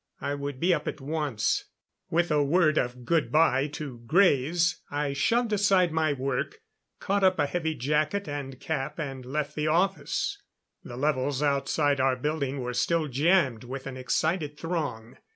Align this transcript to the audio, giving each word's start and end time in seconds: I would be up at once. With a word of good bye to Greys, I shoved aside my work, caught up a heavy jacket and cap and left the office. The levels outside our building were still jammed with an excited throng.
I 0.19 0.33
would 0.33 0.59
be 0.59 0.73
up 0.73 0.87
at 0.87 0.99
once. 0.99 1.65
With 2.09 2.31
a 2.31 2.43
word 2.43 2.79
of 2.79 3.05
good 3.05 3.31
bye 3.31 3.67
to 3.73 3.99
Greys, 4.07 4.81
I 4.89 5.13
shoved 5.13 5.53
aside 5.53 5.91
my 5.91 6.11
work, 6.11 6.57
caught 6.99 7.23
up 7.23 7.37
a 7.37 7.45
heavy 7.45 7.75
jacket 7.75 8.27
and 8.27 8.59
cap 8.59 8.97
and 8.99 9.23
left 9.23 9.53
the 9.53 9.67
office. 9.67 10.41
The 10.83 10.97
levels 10.97 11.43
outside 11.43 11.99
our 11.99 12.15
building 12.15 12.61
were 12.61 12.73
still 12.73 13.07
jammed 13.09 13.63
with 13.63 13.85
an 13.85 13.95
excited 13.95 14.57
throng. 14.57 15.17